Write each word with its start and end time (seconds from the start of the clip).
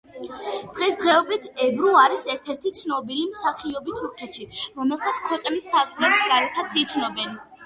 დღესდღეობით 0.77 1.43
ებრუ 1.65 1.91
არის 2.03 2.23
ერთ-ერთი 2.35 2.71
ცნობილი 2.79 3.27
მსახიობი 3.35 3.95
თურქეთში, 3.99 4.49
რომელსაც 4.81 5.21
ქვეყნის 5.29 5.69
საზღვრებს 5.77 6.27
გარეთაც 6.35 6.77
იცნობენ. 6.85 7.39